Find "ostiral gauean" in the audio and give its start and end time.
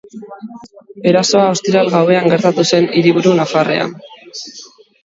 1.57-2.27